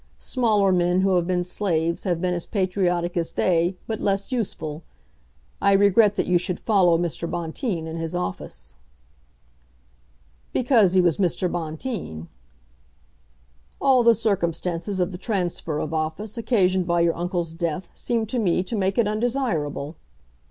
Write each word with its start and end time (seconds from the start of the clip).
Smaller 0.17 0.71
men 0.71 1.01
who 1.01 1.15
have 1.15 1.27
been 1.27 1.43
slaves, 1.43 2.05
have 2.05 2.19
been 2.19 2.33
as 2.33 2.47
patriotic 2.47 3.15
as 3.15 3.33
they, 3.33 3.77
but 3.85 4.01
less 4.01 4.31
useful. 4.31 4.81
I 5.61 5.73
regret 5.73 6.15
that 6.15 6.25
you 6.25 6.39
should 6.39 6.59
follow 6.59 6.97
Mr. 6.97 7.29
Bonteen 7.29 7.85
in 7.85 7.97
his 7.97 8.15
office." 8.15 8.73
"Because 10.53 10.95
he 10.95 11.01
was 11.01 11.17
Mr. 11.17 11.51
Bonteen." 11.51 12.29
"All 13.79 14.01
the 14.01 14.15
circumstances 14.15 14.99
of 14.99 15.11
the 15.11 15.19
transfer 15.19 15.77
of 15.77 15.93
office 15.93 16.35
occasioned 16.35 16.87
by 16.87 17.01
your 17.01 17.15
uncle's 17.15 17.53
death 17.53 17.91
seem 17.93 18.25
to 18.25 18.39
me 18.39 18.63
to 18.63 18.75
make 18.75 18.97
it 18.97 19.07
undesirable. 19.07 19.97